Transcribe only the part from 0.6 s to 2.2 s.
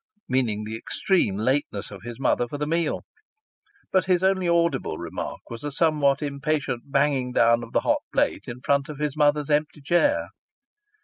the extreme lateness of his